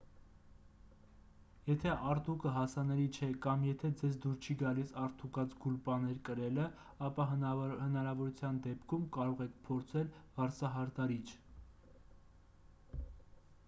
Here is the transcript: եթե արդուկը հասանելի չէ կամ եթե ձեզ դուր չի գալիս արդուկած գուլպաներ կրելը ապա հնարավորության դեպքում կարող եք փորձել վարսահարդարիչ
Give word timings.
եթե 1.65 1.91
արդուկը 2.13 2.53
հասանելի 2.55 3.03
չէ 3.17 3.27
կամ 3.43 3.65
եթե 3.67 3.91
ձեզ 3.99 4.15
դուր 4.23 4.39
չի 4.47 4.55
գալիս 4.61 4.93
արդուկած 5.03 5.53
գուլպաներ 5.67 6.17
կրելը 6.31 6.65
ապա 7.09 7.27
հնարավորության 7.35 8.59
դեպքում 8.69 9.07
կարող 9.21 9.45
եք 9.49 9.61
փորձել 9.71 10.11
վարսահարդարիչ 10.41 11.23